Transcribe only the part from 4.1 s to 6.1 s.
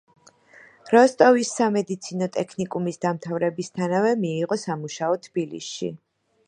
მიიღო სამუშაო თბილისში.